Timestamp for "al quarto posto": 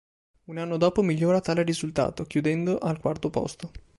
2.79-3.71